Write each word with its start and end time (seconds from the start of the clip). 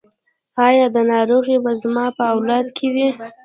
ایا 0.65 0.85
دا 0.95 1.01
ناروغي 1.13 1.57
به 1.63 1.71
زما 1.81 2.05
په 2.17 2.23
اولاد 2.33 2.65
کې 2.77 2.87
وي؟ 2.93 3.07